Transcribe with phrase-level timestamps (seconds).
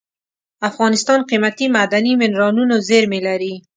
[0.69, 3.53] افغانستان قیمتي معدني منرالونو زیرمې لري.